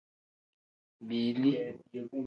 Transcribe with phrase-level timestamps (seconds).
[1.07, 1.49] Biili.